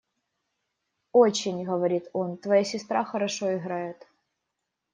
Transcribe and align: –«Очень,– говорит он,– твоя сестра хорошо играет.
–«Очень,– 1.21 1.63
говорит 1.63 2.09
он,– 2.13 2.35
твоя 2.39 2.63
сестра 2.63 3.03
хорошо 3.05 3.55
играет. 3.55 4.07